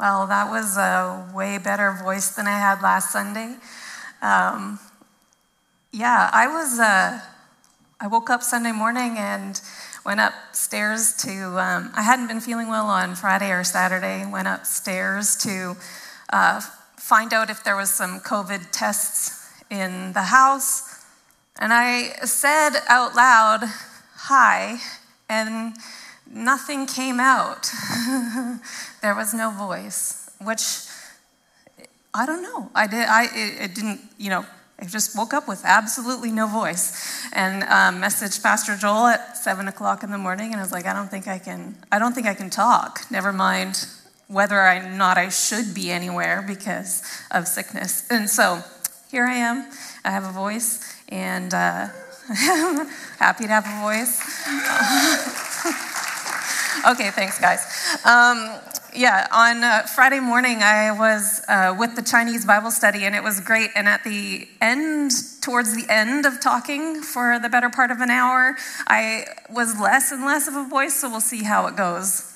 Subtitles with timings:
[0.00, 3.56] Well, that was a way better voice than I had last Sunday.
[4.22, 4.78] Um,
[5.92, 6.80] yeah, I was.
[6.80, 7.20] Uh,
[8.00, 9.60] I woke up Sunday morning and
[10.06, 11.60] went upstairs to.
[11.60, 14.24] Um, I hadn't been feeling well on Friday or Saturday.
[14.24, 15.76] Went upstairs to
[16.32, 16.62] uh,
[16.96, 21.04] find out if there was some COVID tests in the house,
[21.60, 23.64] and I said out loud,
[24.30, 24.78] "Hi,"
[25.28, 25.74] and
[26.30, 27.70] nothing came out.
[29.02, 30.62] there was no voice, which
[32.14, 32.70] I don't know.
[32.74, 33.08] I did.
[33.08, 34.00] I it, it, didn't.
[34.18, 34.46] You know,
[34.78, 39.68] I just woke up with absolutely no voice, and um, messaged Pastor Joel at seven
[39.68, 41.76] o'clock in the morning, and I was like, I don't think I can.
[41.92, 43.02] I don't think I can talk.
[43.10, 43.86] Never mind
[44.28, 47.02] whether or not I should be anywhere because
[47.32, 48.08] of sickness.
[48.10, 48.62] And so
[49.10, 49.68] here I am.
[50.04, 51.88] I have a voice, and uh,
[53.18, 54.20] happy to have a voice.
[56.90, 57.60] okay, thanks, guys.
[58.04, 58.58] Um,
[58.94, 63.22] yeah, on uh, Friday morning, I was uh, with the Chinese Bible study, and it
[63.22, 63.70] was great.
[63.74, 68.10] And at the end, towards the end of talking for the better part of an
[68.10, 72.26] hour, I was less and less of a voice, so we'll see how it goes.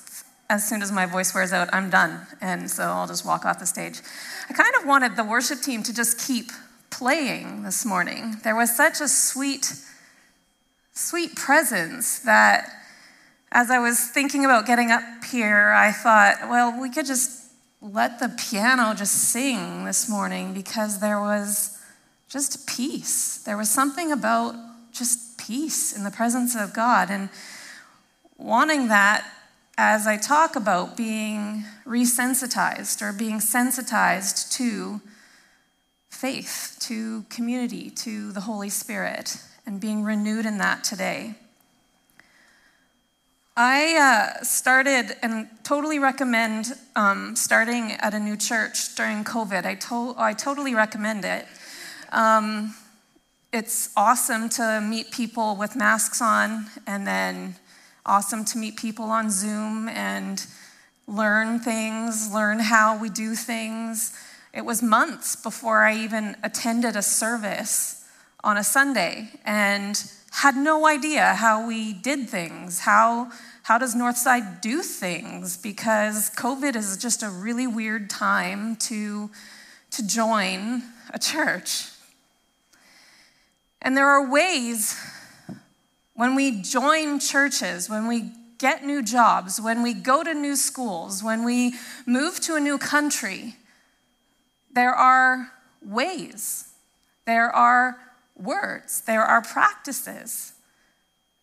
[0.49, 3.59] As soon as my voice wears out, I'm done, and so I'll just walk off
[3.59, 4.01] the stage.
[4.49, 6.51] I kind of wanted the worship team to just keep
[6.91, 8.37] playing this morning.
[8.43, 9.73] There was such a sweet,
[10.93, 12.69] sweet presence that
[13.55, 17.41] as I was thinking about getting up here, I thought, well, we could just
[17.81, 21.81] let the piano just sing this morning because there was
[22.27, 23.37] just peace.
[23.37, 24.55] There was something about
[24.91, 27.09] just peace in the presence of God.
[27.09, 27.29] And
[28.37, 29.25] wanting that
[29.77, 34.99] as I talk about being resensitized or being sensitized to
[36.09, 41.35] faith, to community, to the Holy Spirit, and being renewed in that today.
[43.57, 49.65] I uh, started and totally recommend um, starting at a new church during COVID.
[49.65, 51.45] I, to- I totally recommend it.
[52.11, 52.75] Um,
[53.53, 57.55] it's awesome to meet people with masks on, and then
[58.05, 60.45] awesome to meet people on Zoom and
[61.07, 64.19] learn things, learn how we do things.
[64.53, 68.03] It was months before I even attended a service
[68.43, 69.95] on a Sunday, and
[70.35, 73.31] had no idea how we did things, how,
[73.63, 79.31] how does Northside do things, because COVID is just a really weird time to,
[79.91, 81.85] to join a church.
[83.81, 84.99] And there are ways
[86.15, 91.23] when we join churches, when we get new jobs, when we go to new schools,
[91.23, 91.75] when we
[92.05, 93.55] move to a new country,
[94.73, 96.73] there are ways,
[97.25, 97.97] there are
[98.35, 100.53] words, there are practices,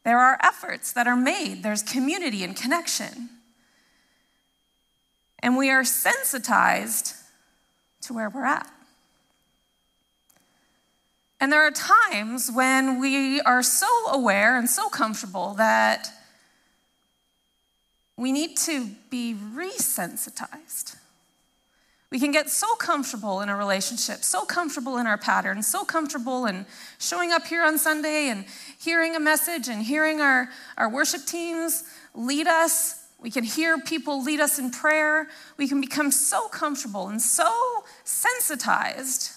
[0.04, 3.28] there are efforts that are made, there's community and connection.
[5.38, 7.14] And we are sensitized
[8.02, 8.70] to where we're at.
[11.40, 16.08] And there are times when we are so aware and so comfortable that
[18.16, 20.96] we need to be resensitized.
[22.12, 26.44] We can get so comfortable in a relationship, so comfortable in our patterns, so comfortable
[26.44, 26.66] in
[26.98, 28.44] showing up here on Sunday and
[28.78, 31.84] hearing a message and hearing our, our worship teams
[32.14, 33.02] lead us.
[33.18, 35.28] We can hear people lead us in prayer.
[35.56, 37.50] We can become so comfortable and so
[38.04, 39.30] sensitized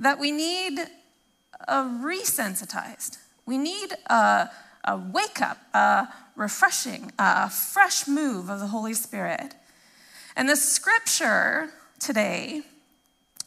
[0.00, 0.80] that we need
[1.68, 3.18] a resensitized.
[3.46, 4.50] We need a,
[4.84, 9.54] a wake up, a refreshing, a fresh move of the Holy Spirit.
[10.36, 12.62] And the scripture today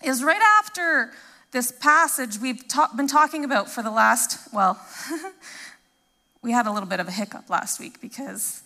[0.03, 1.11] is right after
[1.51, 4.79] this passage we've ta- been talking about for the last, well,
[6.41, 8.63] we had a little bit of a hiccup last week because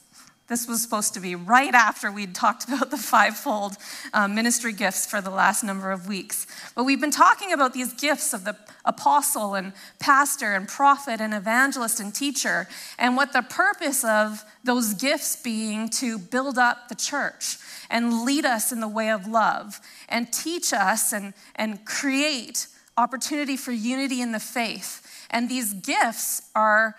[0.51, 3.77] this was supposed to be right after we'd talked about the fivefold
[4.13, 6.45] uh, ministry gifts for the last number of weeks.
[6.75, 11.33] But we've been talking about these gifts of the apostle and pastor and prophet and
[11.33, 12.67] evangelist and teacher,
[12.99, 17.57] and what the purpose of those gifts being to build up the church
[17.89, 22.67] and lead us in the way of love and teach us and, and create
[22.97, 25.25] opportunity for unity in the faith.
[25.29, 26.95] And these gifts are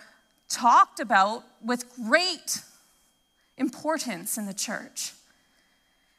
[0.48, 2.62] talked about with great
[3.56, 5.12] importance in the church.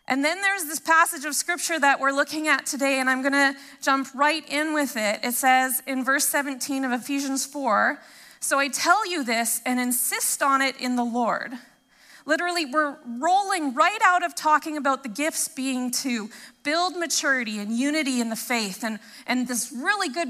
[0.08, 3.34] And then there's this passage of scripture that we're looking at today, and I'm going
[3.34, 5.22] to jump right in with it.
[5.24, 8.00] It says in verse 17 of Ephesians 4
[8.42, 11.54] So I tell you this and insist on it in the Lord
[12.26, 16.30] Literally, we're rolling right out of talking about the gifts being to
[16.64, 20.30] build maturity and unity in the faith and, and this really good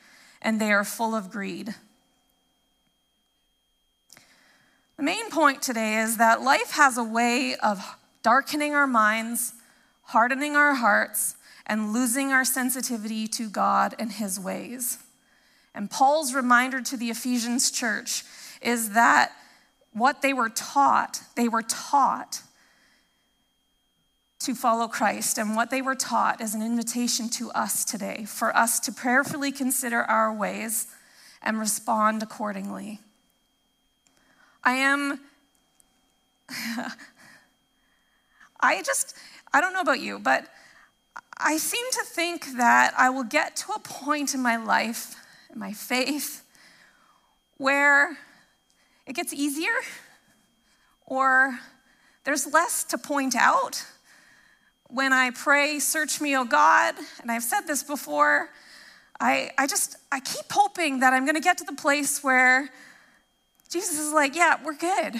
[0.41, 1.75] and they are full of greed.
[4.97, 9.53] The main point today is that life has a way of darkening our minds,
[10.03, 11.35] hardening our hearts,
[11.65, 14.99] and losing our sensitivity to God and His ways.
[15.73, 18.23] And Paul's reminder to the Ephesians church
[18.61, 19.31] is that
[19.93, 22.41] what they were taught, they were taught
[24.45, 25.37] to follow Christ.
[25.37, 29.51] And what they were taught is an invitation to us today for us to prayerfully
[29.51, 30.87] consider our ways
[31.41, 32.99] and respond accordingly.
[34.63, 35.19] I am,
[38.59, 39.15] I just,
[39.53, 40.47] I don't know about you, but
[41.37, 45.15] I seem to think that I will get to a point in my life,
[45.51, 46.43] in my faith,
[47.57, 48.17] where
[49.07, 49.73] it gets easier
[51.05, 51.59] or
[52.23, 53.83] there's less to point out.
[54.93, 58.49] When I pray, Search me, O God, and I've said this before,
[59.21, 62.69] I, I just, I keep hoping that I'm gonna get to the place where
[63.69, 65.15] Jesus is like, Yeah, we're good.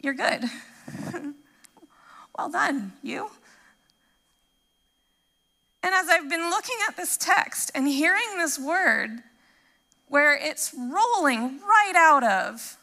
[0.00, 0.44] You're good.
[2.38, 3.30] well done, you.
[5.82, 9.22] And as I've been looking at this text and hearing this word,
[10.08, 12.76] where it's rolling right out of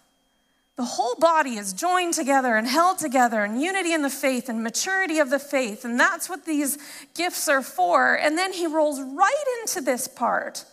[0.82, 4.64] the whole body is joined together and held together in unity in the faith and
[4.64, 5.86] maturity of the faith.
[5.86, 6.80] And that's what these
[7.14, 8.16] gifts are for.
[8.16, 10.66] And then he rolls right into this part.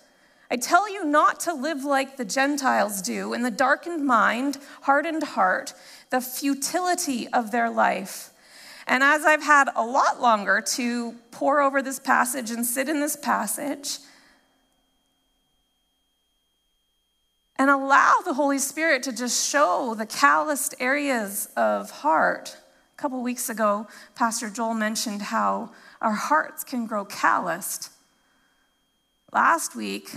[0.50, 5.24] I tell you not to live like the Gentiles do in the darkened mind, hardened
[5.24, 5.74] heart,
[6.08, 8.30] the futility of their life.
[8.86, 13.00] And as I've had a lot longer to pore over this passage and sit in
[13.00, 13.98] this passage,
[17.58, 22.56] and allow the Holy Spirit to just show the calloused areas of heart.
[22.96, 25.70] A couple weeks ago, Pastor Joel mentioned how
[26.00, 27.90] our hearts can grow calloused.
[29.32, 30.10] Last week,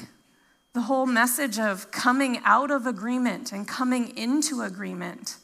[0.74, 5.38] the whole message of coming out of agreement and coming into agreement.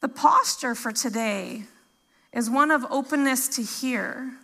[0.00, 1.64] The posture for today
[2.32, 4.34] is one of openness to hear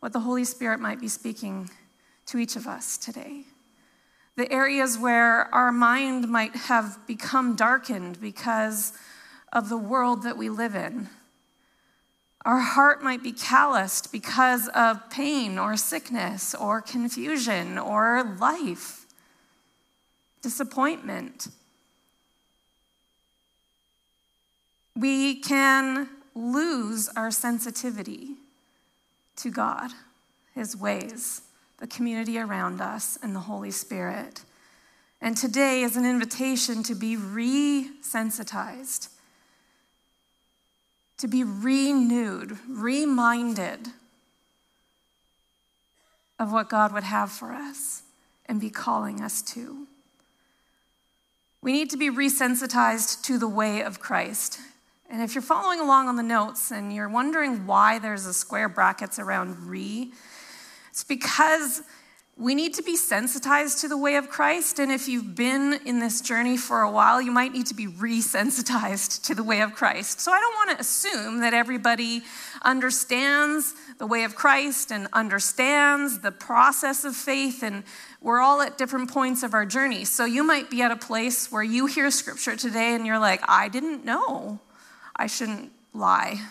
[0.00, 1.70] what the Holy Spirit might be speaking
[2.26, 3.44] to each of us today.
[4.36, 8.92] The areas where our mind might have become darkened because
[9.52, 11.08] of the world that we live in.
[12.44, 19.04] Our heart might be calloused because of pain or sickness or confusion or life,
[20.40, 21.48] disappointment.
[25.00, 28.34] we can lose our sensitivity
[29.36, 29.90] to God,
[30.54, 31.42] His ways,
[31.80, 34.42] the community around us, and the Holy Spirit.
[35.20, 39.08] And today is an invitation to be resensitized,
[41.18, 43.88] to be renewed, reminded
[46.38, 48.02] of what God would have for us
[48.46, 49.86] and be calling us to.
[51.62, 54.58] We need to be resensitized to the way of Christ.
[55.10, 58.70] And if you're following along on the notes and you're wondering why there's a square
[58.70, 60.12] brackets around re,
[61.00, 61.80] it's because
[62.36, 64.78] we need to be sensitized to the way of Christ.
[64.78, 67.86] And if you've been in this journey for a while, you might need to be
[67.86, 70.20] resensitized to the way of Christ.
[70.20, 72.20] So I don't want to assume that everybody
[72.60, 77.62] understands the way of Christ and understands the process of faith.
[77.62, 77.82] And
[78.20, 80.04] we're all at different points of our journey.
[80.04, 83.40] So you might be at a place where you hear scripture today and you're like,
[83.48, 84.60] I didn't know
[85.16, 86.42] I shouldn't lie.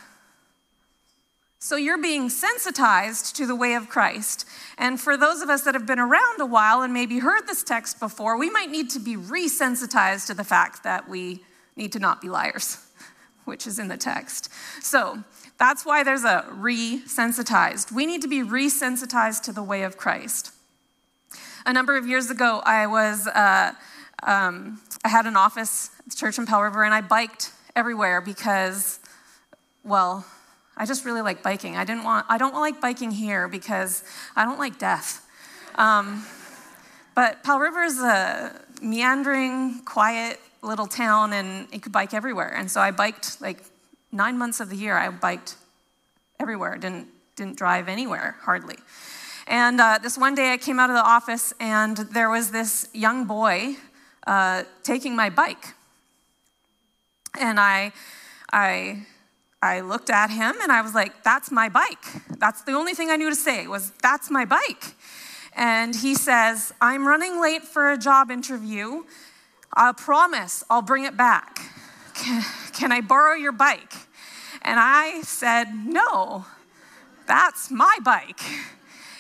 [1.61, 4.45] So you're being sensitized to the way of Christ.
[4.77, 7.63] And for those of us that have been around a while and maybe heard this
[7.63, 11.43] text before, we might need to be resensitized to the fact that we
[11.75, 12.77] need to not be liars,
[13.43, 14.49] which is in the text.
[14.81, 15.21] So
[15.57, 17.91] that's why there's a resensitized.
[17.91, 20.53] We need to be resensitized to the way of Christ.
[21.65, 23.73] A number of years ago, I was uh,
[24.23, 28.21] um, I had an office at the church in Powell River, and I biked everywhere
[28.21, 28.99] because,
[29.83, 30.25] well,
[30.79, 31.75] I just really like biking.
[31.75, 34.03] I didn't want, I don't like biking here because
[34.35, 35.27] I don't like death.
[35.75, 36.25] Um,
[37.13, 42.53] but Powell River is a meandering, quiet little town, and you could bike everywhere.
[42.55, 43.61] And so I biked like
[44.11, 44.97] nine months of the year.
[44.97, 45.55] I biked
[46.39, 46.77] everywhere.
[46.77, 48.75] Didn't didn't drive anywhere hardly.
[49.47, 52.87] And uh, this one day I came out of the office, and there was this
[52.93, 53.75] young boy
[54.27, 55.73] uh, taking my bike.
[57.39, 57.93] And I,
[58.51, 59.05] I
[59.61, 62.03] I looked at him and I was like, that's my bike.
[62.37, 64.95] That's the only thing I knew to say was, that's my bike.
[65.53, 69.03] And he says, I'm running late for a job interview.
[69.73, 71.59] I promise I'll bring it back.
[72.13, 73.93] Can, can I borrow your bike?
[74.61, 76.45] And I said, No,
[77.27, 78.41] that's my bike.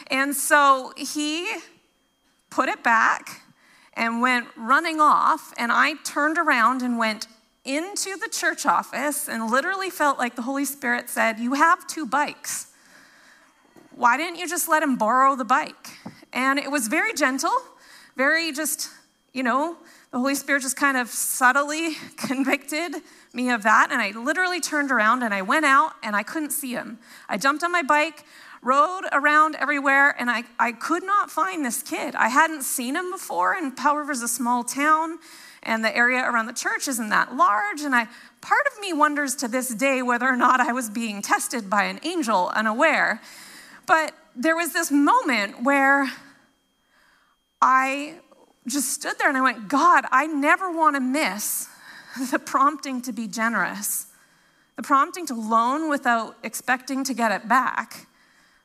[0.07, 1.49] And so he
[2.49, 3.41] put it back
[3.93, 5.53] and went running off.
[5.57, 7.27] And I turned around and went
[7.65, 12.05] into the church office and literally felt like the Holy Spirit said, You have two
[12.05, 12.67] bikes.
[13.91, 15.97] Why didn't you just let him borrow the bike?
[16.31, 17.51] And it was very gentle,
[18.15, 18.89] very just,
[19.33, 19.77] you know,
[20.11, 22.95] the Holy Spirit just kind of subtly convicted
[23.33, 23.89] me of that.
[23.91, 26.99] And I literally turned around and I went out and I couldn't see him.
[27.27, 28.23] I jumped on my bike,
[28.61, 32.15] rode around everywhere, and I, I could not find this kid.
[32.15, 35.19] I hadn't seen him before, and Powell River's a small town,
[35.63, 37.81] and the area around the church isn't that large.
[37.81, 38.07] And I,
[38.41, 41.83] part of me wonders to this day whether or not I was being tested by
[41.83, 43.21] an angel unaware.
[43.85, 46.09] But there was this moment where
[47.61, 48.15] I
[48.67, 51.67] just stood there and I went, God, I never want to miss
[52.31, 54.07] the prompting to be generous,
[54.75, 58.07] the prompting to loan without expecting to get it back,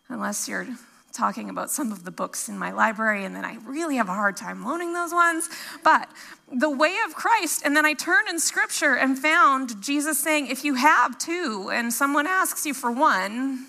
[0.09, 0.67] unless you're
[1.15, 4.15] talking about some of the books in my library, and then I really have a
[4.15, 5.49] hard time loaning those ones.
[5.83, 6.09] But
[6.53, 10.65] the way of Christ, and then I turned in scripture and found Jesus saying, If
[10.65, 13.67] you have two and someone asks you for one,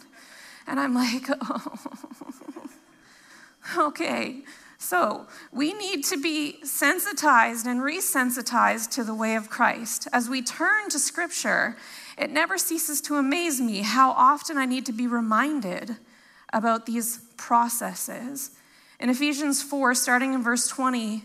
[0.67, 1.79] and I'm like, oh,
[3.77, 4.41] okay.
[4.77, 10.07] So we need to be sensitized and resensitized to the way of Christ.
[10.11, 11.75] As we turn to Scripture,
[12.17, 15.97] it never ceases to amaze me how often I need to be reminded
[16.55, 18.51] about these processes.
[18.99, 21.23] In Ephesians 4, starting in verse 20,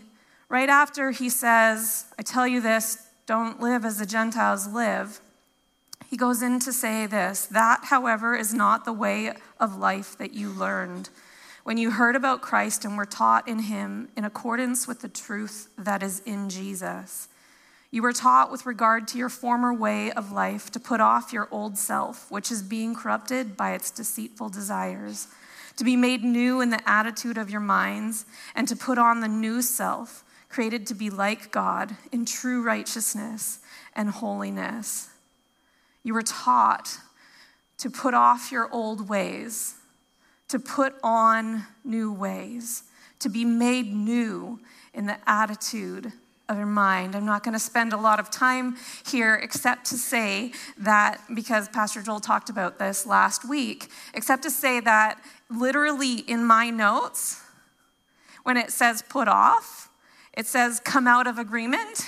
[0.49, 5.21] right after he says, I tell you this, don't live as the Gentiles live,
[6.09, 10.33] he goes in to say this that, however, is not the way of life that
[10.33, 11.09] you learned
[11.63, 15.69] when you heard about Christ and were taught in him in accordance with the truth
[15.77, 17.29] that is in Jesus.
[17.91, 21.47] You were taught with regard to your former way of life to put off your
[21.51, 25.27] old self, which is being corrupted by its deceitful desires,
[25.75, 29.27] to be made new in the attitude of your minds, and to put on the
[29.27, 33.59] new self, created to be like God in true righteousness
[33.95, 35.09] and holiness.
[36.03, 36.97] You were taught
[37.77, 39.75] to put off your old ways
[40.51, 42.83] to put on new ways,
[43.19, 44.59] to be made new
[44.93, 46.11] in the attitude
[46.57, 47.15] your mind.
[47.15, 48.77] I'm not going to spend a lot of time
[49.07, 54.49] here except to say that, because Pastor Joel talked about this last week, except to
[54.49, 57.41] say that literally in my notes,
[58.43, 59.89] when it says put off,
[60.33, 62.07] it says come out of agreement.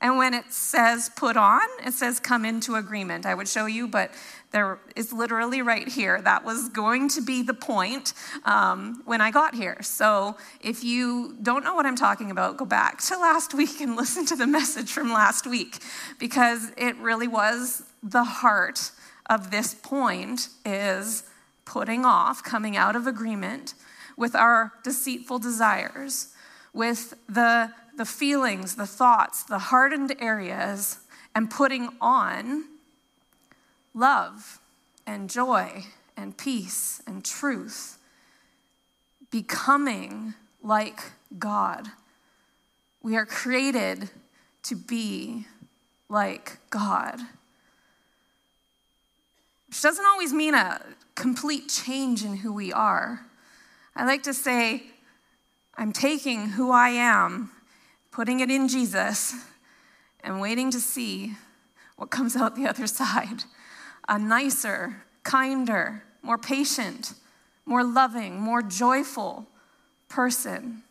[0.00, 3.24] And when it says put on, it says come into agreement.
[3.24, 4.10] I would show you, but
[4.56, 6.18] there is literally right here.
[6.22, 8.14] That was going to be the point
[8.46, 9.82] um, when I got here.
[9.82, 13.96] So if you don't know what I'm talking about, go back to last week and
[13.96, 15.82] listen to the message from last week
[16.18, 18.92] because it really was the heart
[19.28, 21.24] of this point is
[21.66, 23.74] putting off, coming out of agreement
[24.16, 26.32] with our deceitful desires,
[26.72, 30.98] with the the feelings, the thoughts, the hardened areas,
[31.34, 32.64] and putting on
[33.96, 34.60] love
[35.06, 35.84] and joy
[36.16, 37.98] and peace and truth,
[39.30, 41.00] becoming like
[41.38, 41.88] God.
[43.02, 44.10] We are created
[44.64, 45.46] to be
[46.08, 47.20] like God.
[49.68, 50.80] Which doesn't always mean a
[51.14, 53.26] complete change in who we are.
[53.96, 54.84] I like to say,
[55.76, 57.50] I'm taking who I am
[58.16, 59.34] putting it in Jesus,
[60.20, 61.34] and waiting to see
[61.96, 63.44] what comes out the other side
[64.08, 67.14] a nicer, kinder, more patient,
[67.64, 69.46] more loving, more joyful
[70.08, 70.82] person.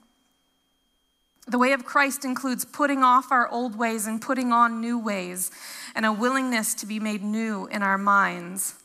[1.47, 5.51] The way of Christ includes putting off our old ways and putting on new ways,
[5.93, 8.75] and a willingness to be made new in our minds.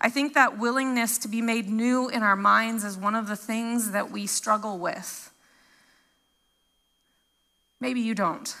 [0.00, 3.36] I think that willingness to be made new in our minds is one of the
[3.36, 5.32] things that we struggle with.
[7.80, 8.54] Maybe you don't.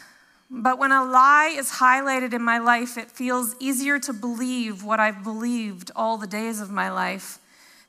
[0.54, 5.00] But when a lie is highlighted in my life, it feels easier to believe what
[5.00, 7.38] I've believed all the days of my life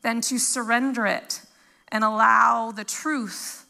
[0.02, 1.42] than to surrender it
[1.90, 3.66] and allow the truth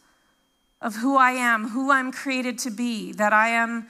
[0.80, 3.88] of who I am, who I'm created to be, that I am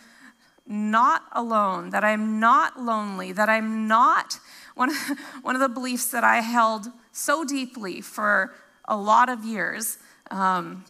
[0.66, 4.40] not alone, that I'm not lonely, that I'm not
[4.76, 4.96] one of,
[5.42, 8.56] one of the beliefs that I held so deeply for
[8.86, 9.98] a lot of years.
[10.32, 10.86] Um,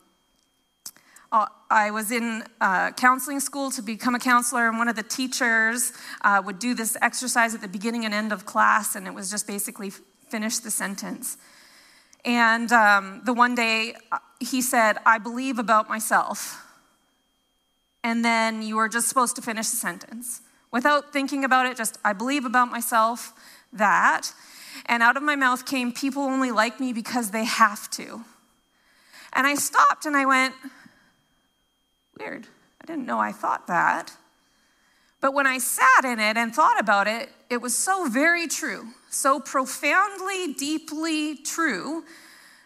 [1.74, 5.92] I was in uh, counseling school to become a counselor, and one of the teachers
[6.22, 9.32] uh, would do this exercise at the beginning and end of class, and it was
[9.32, 11.36] just basically finish the sentence.
[12.24, 16.64] And um, the one day uh, he said, I believe about myself.
[18.04, 21.98] And then you were just supposed to finish the sentence without thinking about it, just,
[22.06, 23.34] I believe about myself
[23.74, 24.32] that.
[24.86, 28.24] And out of my mouth came, People only like me because they have to.
[29.34, 30.54] And I stopped and I went,
[32.20, 32.48] Weird.
[32.82, 34.12] I didn't know I thought that.
[35.22, 38.88] But when I sat in it and thought about it, it was so very true,
[39.10, 42.04] so profoundly, deeply true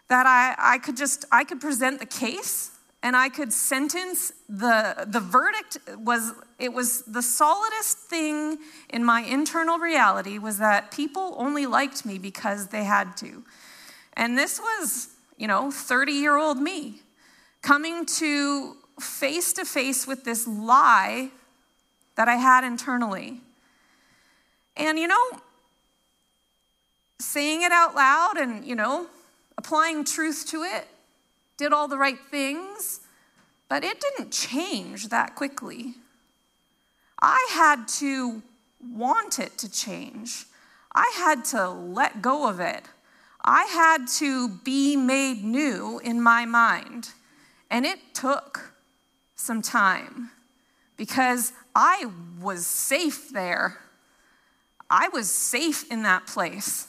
[0.07, 2.71] that I, I could just, I could present the case
[3.03, 8.57] and I could sentence the, the verdict was, it was the solidest thing
[8.89, 13.43] in my internal reality was that people only liked me because they had to.
[14.13, 17.01] And this was, you know, 30 year old me
[17.61, 21.29] coming to face to face with this lie
[22.15, 23.41] that I had internally.
[24.75, 25.39] And, you know,
[27.19, 29.07] saying it out loud and, you know,
[29.57, 30.87] applying truth to it,
[31.57, 33.01] did all the right things,
[33.69, 35.95] but it didn't change that quickly.
[37.21, 38.41] I had to
[38.81, 40.45] want it to change.
[40.93, 42.83] I had to let go of it.
[43.43, 47.09] I had to be made new in my mind.
[47.69, 48.73] And it took
[49.37, 50.31] some time
[50.97, 52.05] because I
[52.41, 53.77] was safe there.
[54.89, 56.87] I was safe in that place.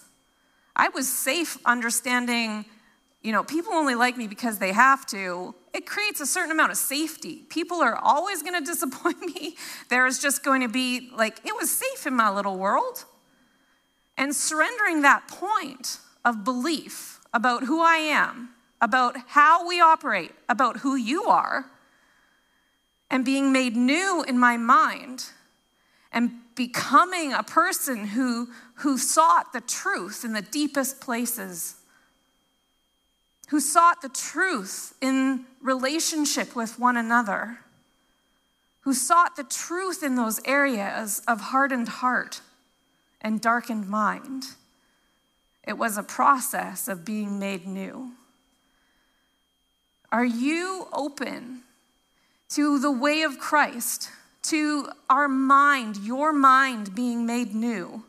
[0.75, 2.65] I was safe understanding,
[3.23, 5.55] you know, people only like me because they have to.
[5.75, 7.45] It creates a certain amount of safety.
[7.51, 9.57] People are always going to disappoint me.
[9.91, 13.05] There is just going to be, like, it was safe in my little world.
[14.17, 18.51] And surrendering that point of belief about who I am,
[18.81, 21.67] about how we operate, about who you are
[23.11, 25.27] and being made new in my mind
[26.13, 31.77] and becoming a person who, who sought the truth in the deepest places,
[33.49, 37.59] who sought the truth in relationship with one another,
[38.81, 42.41] who sought the truth in those areas of hardened heart
[43.21, 44.45] and darkened mind.
[45.67, 48.13] It was a process of being made new.
[50.11, 51.63] Are you open
[52.51, 54.11] to the way of Christ,
[54.43, 58.05] to our mind, your mind being made new,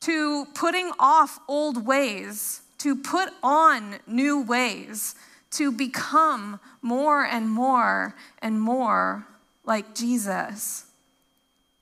[0.00, 5.14] to putting off old ways, to put on new ways,
[5.50, 9.26] to become more and more and more
[9.64, 10.84] like Jesus.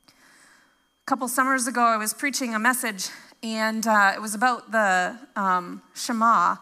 [0.09, 3.09] A couple summers ago, I was preaching a message,
[3.42, 6.57] and uh, it was about the um, Shema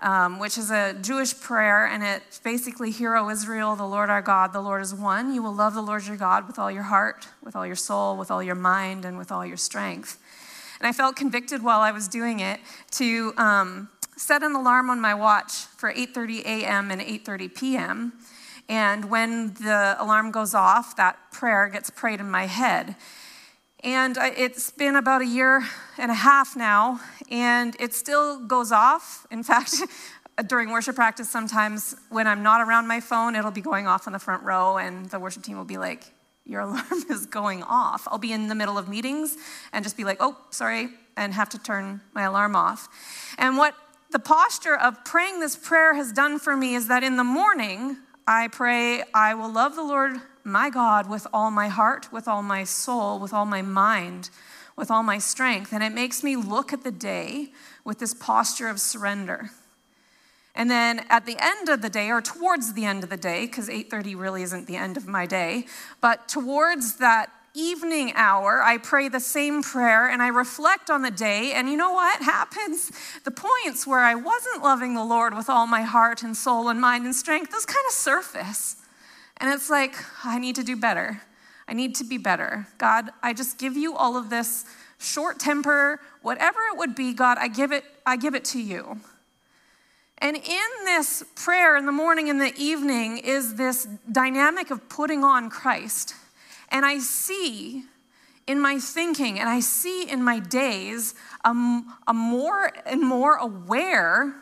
[0.00, 4.22] um, which is a Jewish prayer, and it's basically, Hear, O Israel, the Lord our
[4.22, 5.34] God, the Lord is one.
[5.34, 8.16] You will love the Lord your God with all your heart, with all your soul,
[8.16, 10.18] with all your mind, and with all your strength.
[10.80, 12.60] And I felt convicted while I was doing it
[12.92, 16.90] to um, set an alarm on my watch for 8:30 a.m.
[16.90, 18.12] and 8:30 p.m.
[18.68, 22.96] And when the alarm goes off, that prayer gets prayed in my head.
[23.84, 25.62] And it's been about a year
[25.98, 27.00] and a half now,
[27.30, 29.26] and it still goes off.
[29.30, 29.74] In fact,
[30.46, 34.12] during worship practice, sometimes when I'm not around my phone, it'll be going off in
[34.12, 36.04] the front row, and the worship team will be like,
[36.44, 38.06] Your alarm is going off.
[38.10, 39.36] I'll be in the middle of meetings
[39.72, 42.88] and just be like, Oh, sorry, and have to turn my alarm off.
[43.38, 43.74] And what
[44.10, 47.98] the posture of praying this prayer has done for me is that in the morning,
[48.26, 52.42] I pray, I will love the Lord my God with all my heart, with all
[52.42, 54.30] my soul, with all my mind,
[54.78, 55.72] with all my strength.
[55.72, 57.48] And it makes me look at the day
[57.84, 59.50] with this posture of surrender.
[60.54, 63.46] And then at the end of the day, or towards the end of the day,
[63.46, 65.66] because 8:30 really isn't the end of my day,
[66.00, 71.10] but towards that evening hour, I pray the same prayer and I reflect on the
[71.10, 71.52] day.
[71.52, 72.92] And you know what happens?
[73.24, 76.80] The points where I wasn't loving the Lord with all my heart and soul and
[76.80, 78.76] mind and strength, those kind of surface.
[79.38, 81.22] And it's like, I need to do better.
[81.68, 82.66] I need to be better.
[82.78, 84.64] God, I just give you all of this
[84.98, 88.98] short temper, whatever it would be, God, I give it, I give it to you.
[90.16, 95.22] And in this prayer in the morning and the evening is this dynamic of putting
[95.22, 96.14] on Christ.
[96.70, 97.84] And I see
[98.46, 101.50] in my thinking and I see in my days a,
[102.08, 104.34] a more and more aware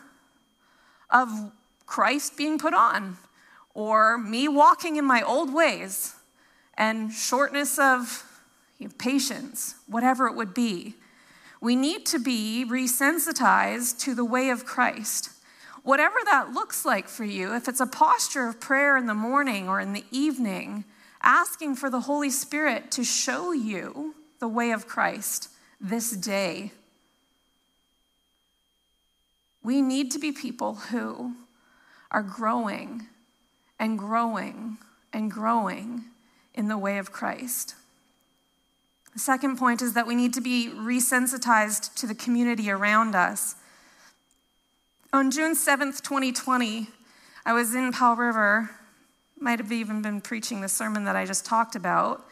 [1.11, 1.53] of
[1.85, 3.19] Christ being put on
[3.75, 6.15] or me walking in my old ways
[6.77, 8.25] and shortness of
[8.99, 10.95] patience, whatever it would be.
[11.61, 15.31] We need to be resensitized to the way of Christ.
[15.87, 19.69] whatever that looks like for you, if it's a posture of prayer in the morning
[19.69, 20.85] or in the evening,
[21.23, 25.49] asking for the Holy Spirit to show you the way of Christ
[25.81, 26.73] this day.
[29.63, 31.37] We need to be people who
[32.11, 33.07] are growing
[33.79, 34.79] and growing
[35.13, 36.05] and growing
[36.57, 37.75] in the way of Christ.
[39.13, 43.55] The second point is that we need to be resensitized to the community around us.
[45.13, 46.89] On June 7th, 2020,
[47.47, 48.71] I was in Powell River,
[49.39, 52.27] might have even been preaching the sermon that I just talked about.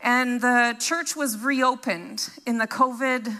[0.00, 3.34] And the church was reopened in the COVID,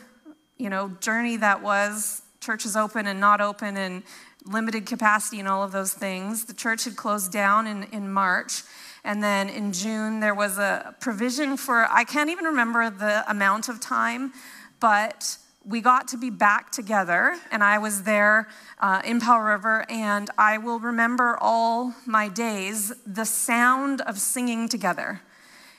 [0.58, 4.02] you know, journey that was churches open and not open and
[4.44, 6.44] limited capacity and all of those things.
[6.44, 8.62] The church had closed down in, in March.
[9.04, 13.68] And then in June, there was a provision for, I can't even remember the amount
[13.68, 14.32] of time,
[14.78, 17.36] but we got to be back together.
[17.50, 18.48] And I was there
[18.80, 24.68] uh, in Powell River, and I will remember all my days the sound of singing
[24.68, 25.20] together.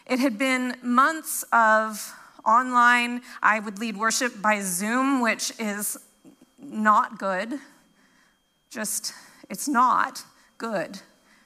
[0.06, 2.14] It had been months of
[2.46, 5.98] online, I would lead worship by Zoom, which is
[6.60, 7.54] not good.
[8.70, 9.14] Just,
[9.50, 10.24] it's not
[10.58, 11.00] good.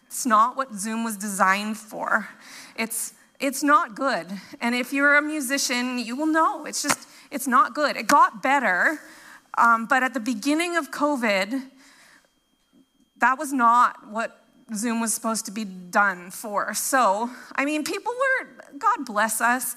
[0.07, 2.29] It's not what Zoom was designed for.
[2.75, 4.25] It's it's not good.
[4.59, 7.95] And if you're a musician, you will know it's just it's not good.
[7.95, 8.99] It got better,
[9.57, 11.61] um, but at the beginning of COVID,
[13.17, 14.43] that was not what
[14.75, 16.73] Zoom was supposed to be done for.
[16.73, 19.75] So, I mean, people were, God bless us.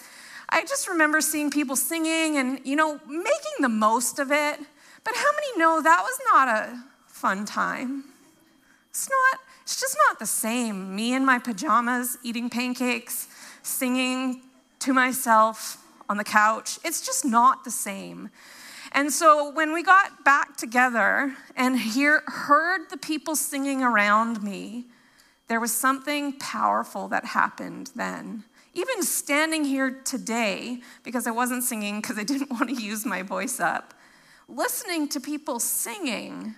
[0.48, 4.58] I just remember seeing people singing and, you know, making the most of it.
[5.04, 8.04] But how many know that was not a fun time?
[8.90, 9.40] It's not,
[9.70, 10.96] it's just not the same.
[10.96, 13.28] Me in my pajamas, eating pancakes,
[13.62, 14.42] singing
[14.80, 15.76] to myself
[16.08, 16.80] on the couch.
[16.84, 18.30] It's just not the same.
[18.90, 24.86] And so when we got back together and hear, heard the people singing around me,
[25.46, 28.42] there was something powerful that happened then.
[28.74, 33.22] Even standing here today, because I wasn't singing because I didn't want to use my
[33.22, 33.94] voice up,
[34.48, 36.56] listening to people singing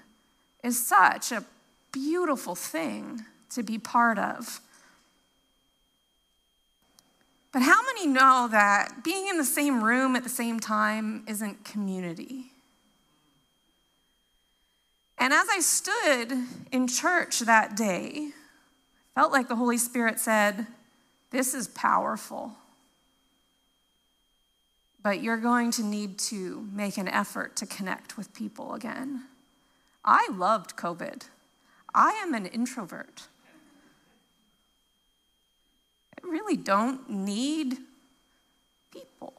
[0.65, 1.45] is such a
[1.93, 4.61] beautiful thing to be part of.
[7.53, 11.65] But how many know that being in the same room at the same time isn't
[11.65, 12.47] community?
[15.19, 16.33] And as I stood
[16.73, 18.31] in church that day,
[19.15, 20.67] felt like the Holy Spirit said,
[21.31, 22.55] This is powerful.
[25.03, 29.25] But you're going to need to make an effort to connect with people again.
[30.05, 31.25] I loved COVID.
[31.95, 33.23] I am an introvert.
[36.23, 37.77] I really don't need
[38.93, 39.35] people.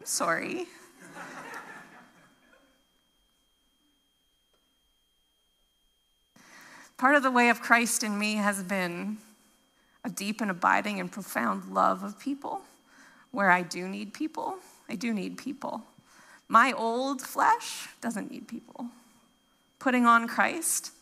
[0.00, 0.66] I'm sorry.
[6.96, 9.18] Part of the way of Christ in me has been
[10.04, 12.62] a deep and abiding and profound love of people.
[13.32, 14.58] Where I do need people,
[14.88, 15.82] I do need people.
[16.52, 18.88] My old flesh doesn't need people.
[19.78, 20.92] Putting on Christ,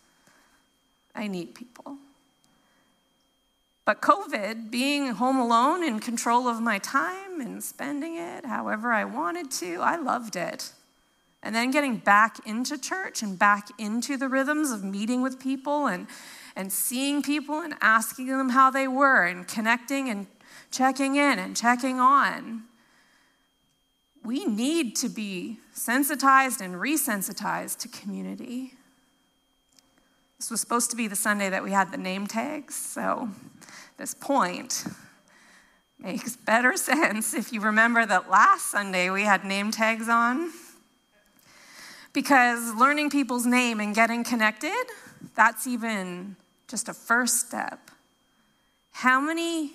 [1.12, 1.96] I need people.
[3.84, 9.04] But COVID, being home alone in control of my time and spending it however I
[9.04, 10.70] wanted to, I loved it.
[11.42, 15.88] And then getting back into church and back into the rhythms of meeting with people
[15.88, 16.06] and,
[16.54, 20.28] and seeing people and asking them how they were and connecting and
[20.70, 22.69] checking in and checking on
[24.24, 28.74] we need to be sensitized and resensitized to community.
[30.38, 33.28] This was supposed to be the Sunday that we had the name tags, so
[33.96, 34.84] this point
[35.98, 40.50] makes better sense if you remember that last Sunday we had name tags on.
[42.12, 44.84] Because learning people's name and getting connected,
[45.36, 47.90] that's even just a first step.
[48.90, 49.72] How many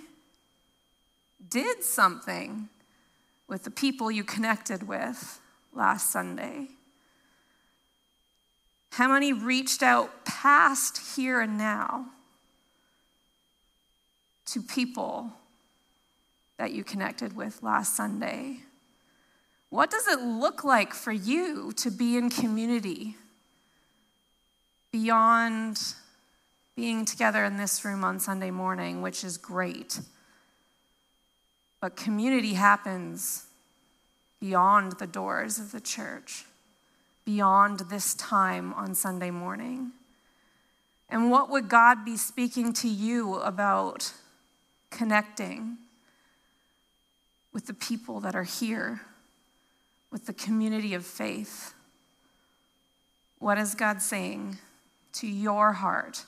[1.49, 2.67] did something
[3.47, 5.39] with the people you connected with
[5.73, 6.67] last Sunday?
[8.91, 12.07] How many reached out past here and now
[14.47, 15.33] to people
[16.57, 18.59] that you connected with last Sunday?
[19.69, 23.15] What does it look like for you to be in community
[24.91, 25.77] beyond
[26.75, 29.99] being together in this room on Sunday morning, which is great?
[31.85, 33.45] But community happens
[34.39, 36.45] beyond the doors of the church,
[37.25, 39.91] beyond this time on Sunday morning.
[41.11, 44.11] And what would God be speaking to you about
[44.89, 45.77] connecting
[47.53, 49.01] with the people that are here,
[50.09, 51.75] with the community of faith.
[53.37, 54.57] What is God saying
[55.13, 56.25] to your heart?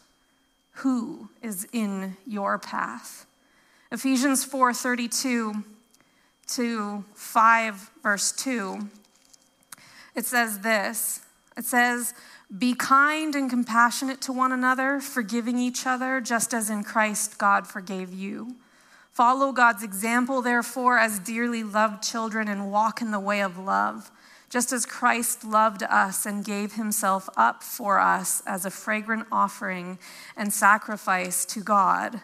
[0.84, 3.27] Who is in your path?
[3.92, 5.64] Ephesians 4:32
[6.48, 8.90] to 5 verse 2
[10.18, 11.22] it says this.
[11.56, 12.16] It says,
[12.58, 17.68] "Be kind and compassionate to one another, forgiving each other just as in Christ God
[17.68, 18.56] forgave you."
[19.12, 24.10] Follow God's example, therefore, as dearly loved children, and walk in the way of love,
[24.50, 30.00] just as Christ loved us and gave himself up for us as a fragrant offering
[30.36, 32.24] and sacrifice to God.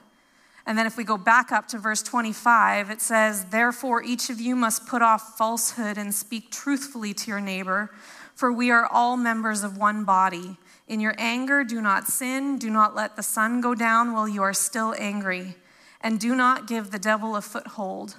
[0.66, 4.40] And then if we go back up to verse 25, it says, Therefore, each of
[4.40, 7.92] you must put off falsehood and speak truthfully to your neighbor,
[8.34, 10.58] for we are all members of one body.
[10.88, 12.58] In your anger, do not sin.
[12.58, 15.56] Do not let the sun go down while you are still angry
[16.04, 18.18] and do not give the devil a foothold.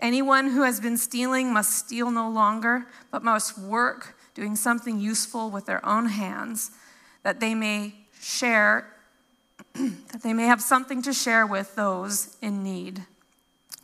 [0.00, 5.50] Anyone who has been stealing must steal no longer, but must work, doing something useful
[5.50, 6.70] with their own hands,
[7.22, 8.95] that they may share,
[10.12, 13.04] that they may have something to share with those in need.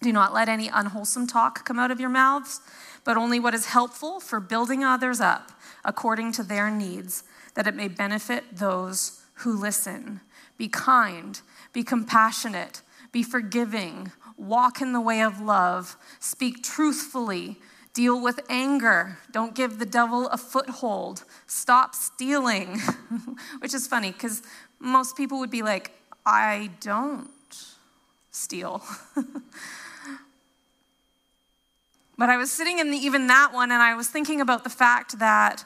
[0.00, 2.60] Do not let any unwholesome talk come out of your mouths,
[3.04, 5.52] but only what is helpful for building others up
[5.84, 7.24] according to their needs,
[7.54, 10.20] that it may benefit those who listen.
[10.58, 11.40] Be kind,
[11.72, 17.58] be compassionate be forgiving, walk in the way of love, speak truthfully,
[17.92, 22.80] deal with anger, don't give the devil a foothold, stop stealing,
[23.58, 24.42] which is funny because
[24.82, 25.92] most people would be like,
[26.26, 27.30] I don't
[28.30, 28.82] steal.
[32.18, 34.70] but I was sitting in the, even that one and I was thinking about the
[34.70, 35.64] fact that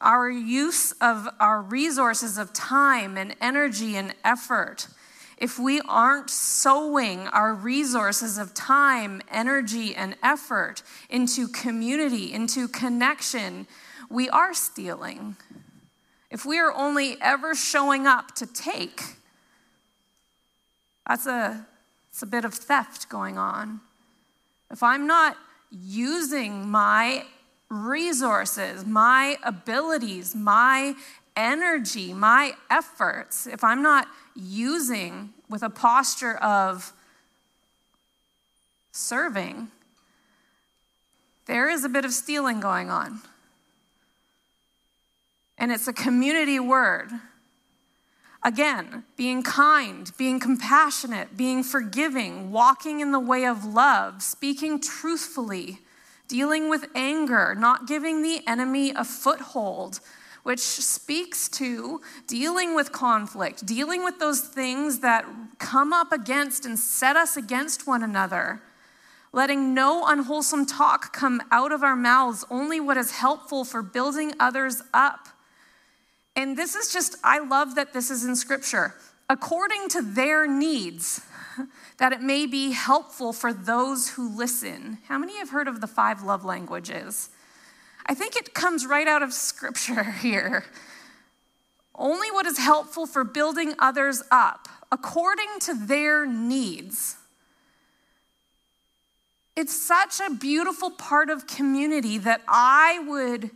[0.00, 4.88] our use of our resources of time and energy and effort
[5.36, 13.66] if we aren't sowing our resources of time, energy, and effort into community, into connection,
[14.08, 15.36] we are stealing.
[16.34, 19.00] If we are only ever showing up to take,
[21.06, 21.64] that's a,
[22.10, 23.80] it's a bit of theft going on.
[24.68, 25.36] If I'm not
[25.70, 27.22] using my
[27.68, 30.96] resources, my abilities, my
[31.36, 36.92] energy, my efforts, if I'm not using with a posture of
[38.90, 39.68] serving,
[41.46, 43.20] there is a bit of stealing going on.
[45.58, 47.10] And it's a community word.
[48.42, 55.78] Again, being kind, being compassionate, being forgiving, walking in the way of love, speaking truthfully,
[56.28, 60.00] dealing with anger, not giving the enemy a foothold,
[60.42, 65.24] which speaks to dealing with conflict, dealing with those things that
[65.58, 68.60] come up against and set us against one another.
[69.32, 74.34] Letting no unwholesome talk come out of our mouths, only what is helpful for building
[74.38, 75.28] others up.
[76.36, 78.94] And this is just, I love that this is in scripture.
[79.28, 81.20] According to their needs,
[81.98, 84.98] that it may be helpful for those who listen.
[85.08, 87.30] How many have heard of the five love languages?
[88.06, 90.64] I think it comes right out of scripture here.
[91.94, 97.16] Only what is helpful for building others up according to their needs.
[99.56, 103.50] It's such a beautiful part of community that I would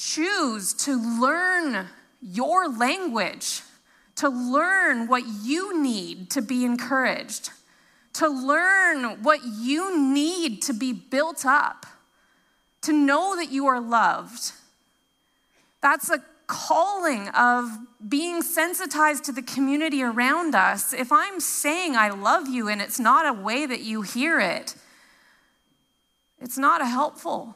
[0.00, 1.86] choose to learn
[2.22, 3.62] your language,
[4.16, 7.50] to learn what you need to be encouraged,
[8.14, 11.86] to learn what you need to be built up
[12.82, 14.52] to know that you are loved.
[15.82, 17.70] That's a calling of
[18.08, 20.92] being sensitized to the community around us.
[20.92, 24.74] If I'm saying I love you and it's not a way that you hear it,
[26.40, 27.54] it's not helpful.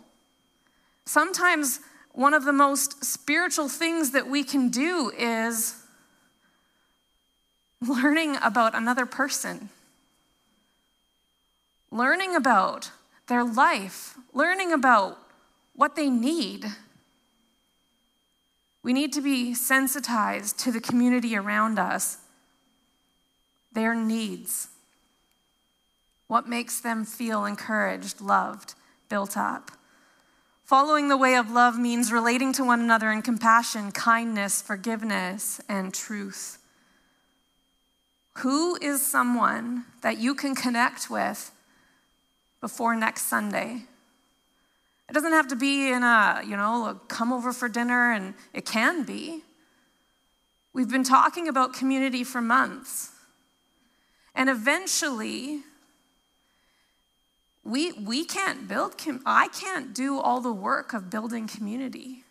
[1.07, 1.81] Sometimes
[2.15, 5.75] one of the most spiritual things that we can do is
[7.81, 9.69] learning about another person,
[11.91, 12.93] learning about
[13.27, 15.19] their life, learning about
[15.75, 16.65] what they need.
[18.85, 22.19] We need to be sensitized to the community around us,
[23.73, 24.69] their needs,
[26.29, 28.75] what makes them feel encouraged, loved,
[29.09, 29.73] built up.
[30.65, 35.93] Following the way of love means relating to one another in compassion, kindness, forgiveness, and
[35.93, 36.59] truth.
[38.39, 41.53] Who is someone that you can connect with
[42.65, 43.83] before next Sunday.
[45.07, 48.33] It doesn't have to be in a, you know, a come over for dinner, and
[48.55, 49.43] it can be.
[50.73, 53.11] We've been talking about community for months.
[54.35, 55.61] And eventually,
[57.65, 62.25] we, we can't build, com- I can't do all the work of building community.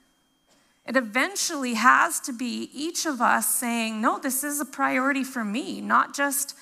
[0.86, 5.44] It eventually has to be each of us saying, no, this is a priority for
[5.44, 6.56] me, not just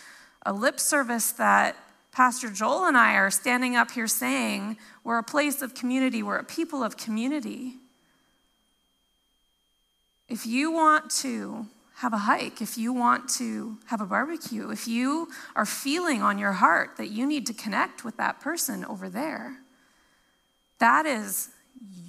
[0.45, 1.75] a lip service that
[2.11, 6.37] Pastor Joel and I are standing up here saying, we're a place of community, we're
[6.37, 7.75] a people of community.
[10.29, 11.65] If you want to
[12.01, 16.39] have a hike, if you want to have a barbecue, if you are feeling on
[16.39, 19.57] your heart that you need to connect with that person over there,
[20.79, 21.49] that is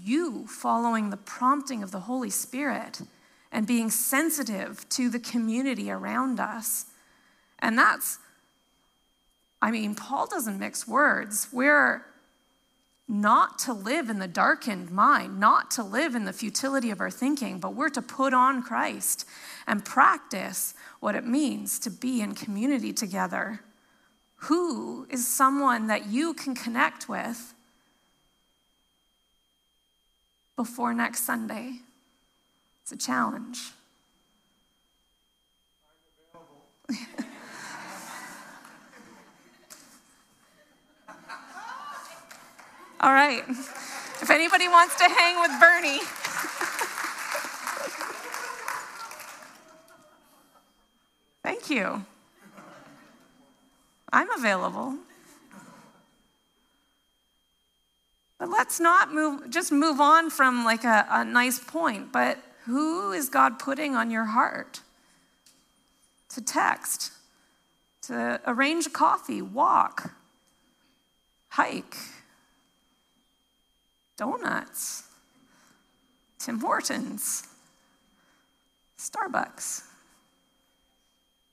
[0.03, 3.03] you following the prompting of the Holy Spirit
[3.53, 6.87] and being sensitive to the community around us.
[7.59, 8.19] And that's,
[9.61, 11.49] I mean, Paul doesn't mix words.
[11.53, 12.03] We're
[13.09, 17.11] not to live in the darkened mind, not to live in the futility of our
[17.11, 19.27] thinking, but we're to put on Christ
[19.67, 23.61] and practice what it means to be in community together.
[24.37, 27.55] Who is someone that you can connect with
[30.57, 31.81] before next Sunday?
[32.83, 33.71] It's a challenge.
[43.03, 43.43] All right.
[43.49, 45.99] If anybody wants to hang with Bernie,
[51.43, 52.05] thank you.
[54.13, 54.99] I'm available.
[58.39, 63.11] But let's not move, just move on from like a, a nice point, but who
[63.11, 64.81] is God putting on your heart
[66.29, 67.11] to text,
[68.03, 70.15] to arrange a coffee, walk,
[71.49, 71.97] hike?
[74.23, 75.03] Donuts,
[76.39, 77.49] Tim Hortons,
[78.97, 79.83] Starbucks.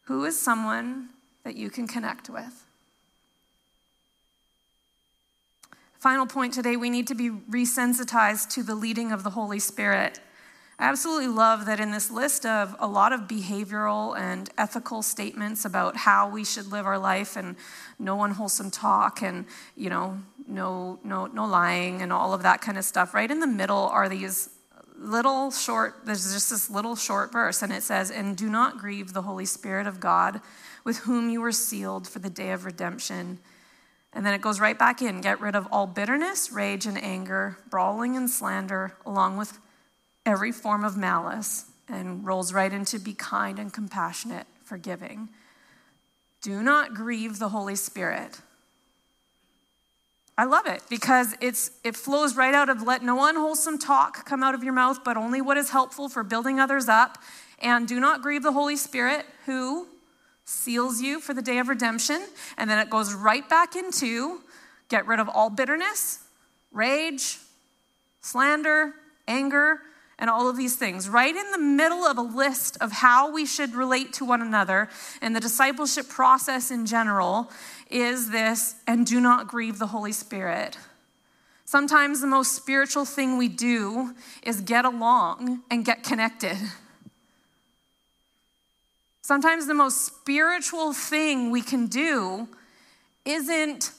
[0.04, 1.10] Who is someone
[1.44, 2.64] that you can connect with?
[5.98, 10.20] Final point today we need to be resensitized to the leading of the Holy Spirit.
[10.82, 15.66] I absolutely love that in this list of a lot of behavioral and ethical statements
[15.66, 17.58] about how we should live our life and
[18.00, 22.78] no unwholesome talk and, you know, no, no, no lying and all of that kind
[22.78, 23.14] of stuff.
[23.14, 24.52] Right in the middle are these
[24.98, 29.12] little short, there's just this little short verse, and it says, And do not grieve
[29.12, 30.40] the Holy Spirit of God,
[30.86, 33.40] with whom you were sealed for the day of redemption.
[34.14, 37.58] And then it goes right back in get rid of all bitterness, rage, and anger,
[37.70, 39.60] brawling and slander, along with
[40.30, 45.30] every form of malice and rolls right into be kind and compassionate, forgiving.
[46.42, 48.40] Do not grieve the Holy Spirit.
[50.38, 54.42] I love it because it's it flows right out of let no unwholesome talk come
[54.42, 57.18] out of your mouth, but only what is helpful for building others up.
[57.62, 59.88] And do not grieve the Holy Spirit, who
[60.46, 62.26] seals you for the day of redemption.
[62.58, 64.40] And then it goes right back into
[64.88, 66.20] get rid of all bitterness,
[66.72, 67.40] rage,
[68.22, 68.94] slander,
[69.28, 69.82] anger,
[70.20, 73.46] and all of these things, right in the middle of a list of how we
[73.46, 74.90] should relate to one another
[75.22, 77.50] and the discipleship process in general,
[77.90, 80.78] is this and do not grieve the Holy Spirit.
[81.66, 86.58] Sometimes the most spiritual thing we do is get along and get connected.
[89.22, 92.48] Sometimes the most spiritual thing we can do
[93.24, 93.92] isn't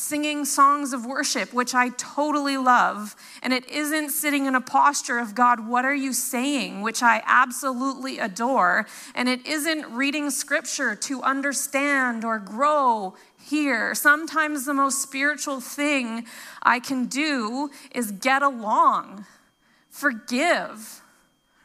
[0.00, 3.14] singing songs of worship, which I totally love.
[3.42, 7.22] And it isn't sitting in a posture of, God, what are you saying, which I
[7.26, 8.86] absolutely adore.
[9.14, 13.94] And it isn't reading scripture to understand or grow here.
[13.94, 16.24] Sometimes the most spiritual thing
[16.62, 19.26] I can do is get along,
[19.90, 21.02] forgive,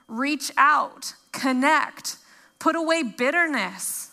[0.10, 2.18] reach out, connect,
[2.60, 4.12] put away bitterness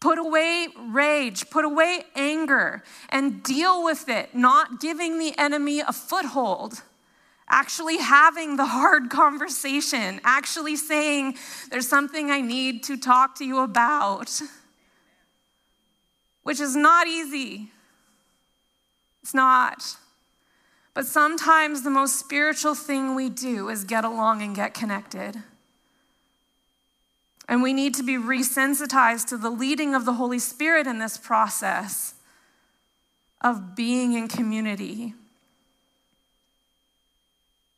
[0.00, 5.92] Put away rage, put away anger, and deal with it, not giving the enemy a
[5.92, 6.82] foothold.
[7.50, 11.36] Actually, having the hard conversation, actually saying,
[11.70, 14.40] There's something I need to talk to you about,
[16.44, 17.70] which is not easy.
[19.22, 19.96] It's not.
[20.94, 25.42] But sometimes the most spiritual thing we do is get along and get connected.
[27.50, 31.16] And we need to be resensitized to the leading of the Holy Spirit in this
[31.16, 32.14] process
[33.40, 35.14] of being in community.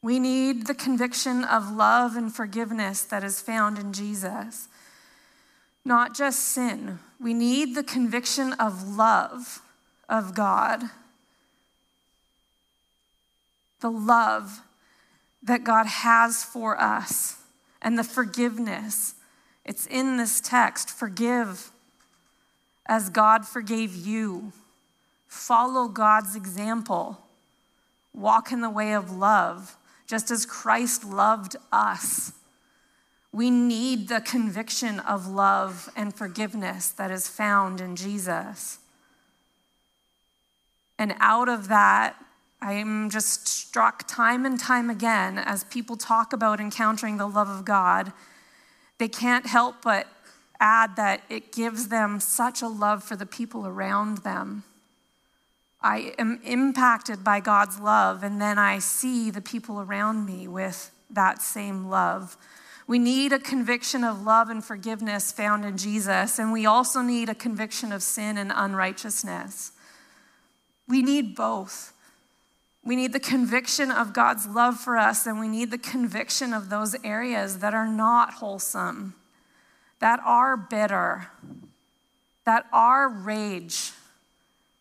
[0.03, 4.69] We need the conviction of love and forgiveness that is found in Jesus,
[5.87, 6.99] not just sin.
[7.19, 9.63] We need the conviction of love
[10.07, 10.83] of God,
[13.81, 14.61] the love
[15.43, 17.39] that God has for us,
[17.81, 19.15] and the forgiveness
[19.65, 21.71] it's in this text forgive
[22.87, 24.53] as God forgave you.
[25.27, 27.19] Follow God's example.
[28.13, 32.33] Walk in the way of love, just as Christ loved us.
[33.33, 38.79] We need the conviction of love and forgiveness that is found in Jesus.
[40.99, 42.17] And out of that,
[42.61, 47.49] I am just struck time and time again as people talk about encountering the love
[47.49, 48.13] of God,
[49.03, 50.07] they can't help but
[50.61, 54.63] add that it gives them such a love for the people around them.
[55.81, 60.93] I am impacted by God's love, and then I see the people around me with
[61.11, 62.37] that same love.
[62.87, 67.29] We need a conviction of love and forgiveness found in Jesus, and we also need
[67.29, 69.73] a conviction of sin and unrighteousness.
[70.87, 71.92] We need both.
[72.85, 76.69] We need the conviction of God's love for us, and we need the conviction of
[76.69, 79.15] those areas that are not wholesome,
[80.01, 81.29] that are bitter,
[82.45, 83.93] that are rage,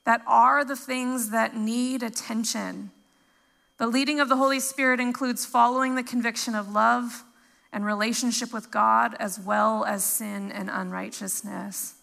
[0.04, 2.90] that are the things that need attention.
[3.78, 7.24] The leading of the Holy Spirit includes following the conviction of love
[7.72, 11.94] and relationship with God, as well as sin and unrighteousness.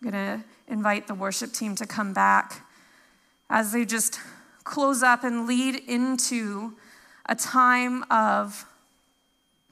[0.00, 2.66] I'm going to invite the worship team to come back
[3.50, 4.20] as they just
[4.68, 6.74] close up and lead into
[7.26, 8.66] a time of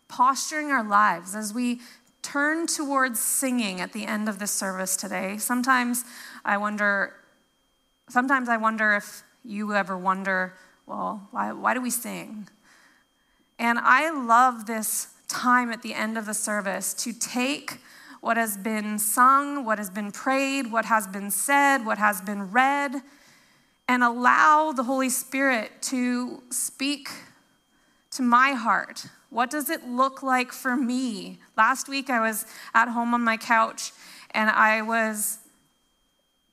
[0.08, 1.80] posturing our lives as we
[2.22, 5.36] turn towards singing at the end of the service today.
[5.36, 6.04] Sometimes
[6.46, 7.12] I wonder,
[8.08, 10.54] sometimes I wonder if you ever wonder,
[10.86, 12.48] well, why, why do we sing?
[13.58, 17.80] And I love this time at the end of the service to take
[18.22, 22.50] what has been sung, what has been prayed, what has been said, what has been
[22.50, 23.02] read,
[23.88, 27.08] and allow the Holy Spirit to speak
[28.12, 29.06] to my heart.
[29.30, 31.38] What does it look like for me?
[31.56, 33.92] Last week I was at home on my couch
[34.32, 35.38] and I was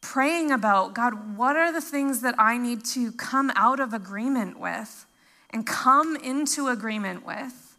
[0.02, 4.60] praying about God, what are the things that I need to come out of agreement
[4.60, 5.06] with
[5.50, 7.78] and come into agreement with?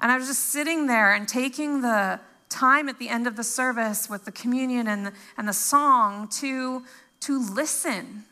[0.00, 3.44] And I was just sitting there and taking the time at the end of the
[3.44, 6.82] service with the communion and the, and the song to,
[7.20, 8.24] to listen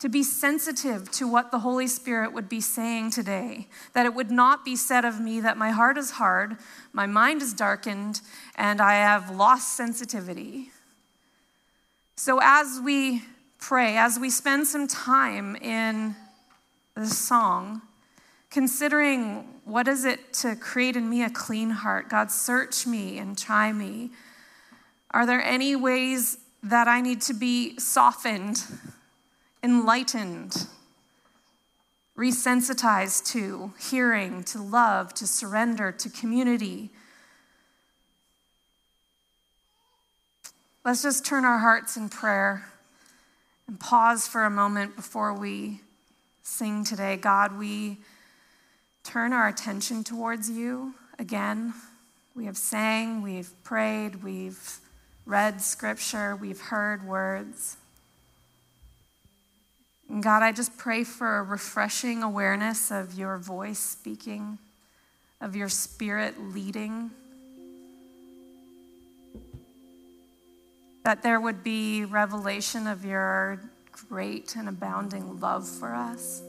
[0.00, 3.68] to be sensitive to what the Holy Spirit would be saying today.
[3.92, 6.56] That it would not be said of me that my heart is hard,
[6.92, 8.22] my mind is darkened,
[8.56, 10.70] and I have lost sensitivity.
[12.16, 13.22] So, as we
[13.58, 16.16] pray, as we spend some time in
[16.94, 17.82] the song,
[18.50, 23.36] considering what is it to create in me a clean heart, God, search me and
[23.38, 24.10] try me.
[25.12, 28.64] Are there any ways that I need to be softened?
[29.62, 30.66] Enlightened,
[32.16, 36.90] resensitized to hearing, to love, to surrender, to community.
[40.84, 42.70] Let's just turn our hearts in prayer
[43.66, 45.80] and pause for a moment before we
[46.42, 47.16] sing today.
[47.16, 47.98] God, we
[49.04, 51.74] turn our attention towards you again.
[52.34, 54.78] We have sang, we've prayed, we've
[55.26, 57.76] read scripture, we've heard words.
[60.18, 64.58] God, I just pray for a refreshing awareness of your voice speaking,
[65.40, 67.12] of your spirit leading.
[71.04, 73.60] That there would be revelation of your
[74.08, 76.42] great and abounding love for us.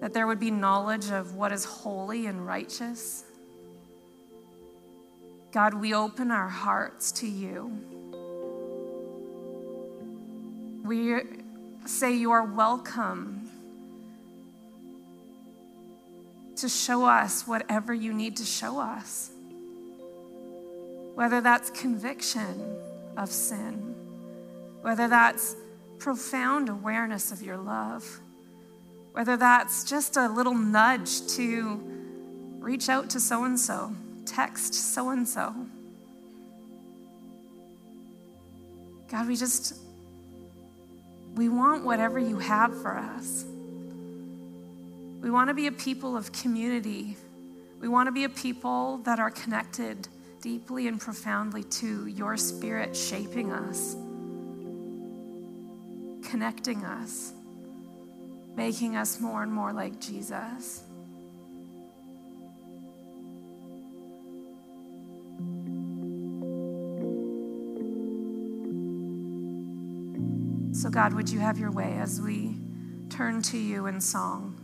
[0.00, 3.22] That there would be knowledge of what is holy and righteous.
[5.52, 7.70] God, we open our hearts to you.
[10.82, 11.22] We
[11.84, 13.50] say you are welcome
[16.56, 19.30] to show us whatever you need to show us.
[21.14, 22.76] Whether that's conviction
[23.16, 23.94] of sin,
[24.82, 25.56] whether that's
[25.98, 28.20] profound awareness of your love,
[29.12, 31.80] whether that's just a little nudge to
[32.60, 35.54] reach out to so and so, text so and so.
[39.10, 39.81] God, we just
[41.34, 43.44] we want whatever you have for us.
[45.20, 47.16] We want to be a people of community.
[47.80, 50.08] We want to be a people that are connected
[50.40, 53.94] deeply and profoundly to your spirit shaping us,
[56.28, 57.32] connecting us,
[58.56, 60.82] making us more and more like Jesus.
[70.72, 72.56] So, God, would you have your way as we
[73.10, 74.58] turn to you in song?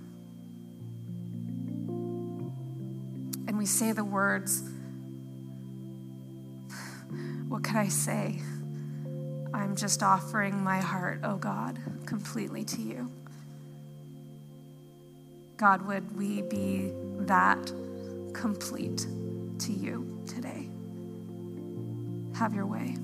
[3.46, 4.62] And we say the words,
[7.48, 8.40] what can I say?
[9.52, 13.11] I'm just offering my heart, oh God, completely to you.
[15.59, 16.90] God, would we be
[17.26, 17.70] that
[18.32, 19.06] complete
[19.59, 20.68] to you today?
[22.38, 22.96] Have your way.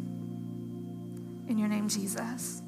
[1.48, 2.63] In your name, Jesus.